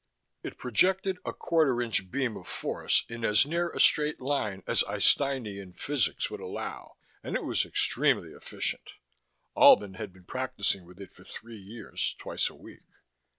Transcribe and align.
It 0.41 0.57
projected 0.57 1.19
a 1.27 1.31
quarter 1.31 1.79
inch 1.79 2.09
beam 2.09 2.35
of 2.35 2.47
force 2.47 3.05
in 3.07 3.23
as 3.23 3.45
near 3.45 3.69
a 3.69 3.79
straight 3.79 4.19
line 4.19 4.63
as 4.65 4.81
Einsteinian 4.87 5.73
physics 5.73 6.27
would 6.31 6.39
allow, 6.39 6.95
and 7.21 7.35
it 7.35 7.43
was 7.43 7.65
extremely 7.65 8.29
efficient. 8.31 8.93
Albin 9.55 9.93
had 9.93 10.11
been 10.11 10.25
practicing 10.25 10.85
with 10.85 10.99
it 10.99 11.13
for 11.13 11.23
three 11.23 11.59
years, 11.61 12.15
twice 12.17 12.49
a 12.49 12.55
week. 12.55 12.81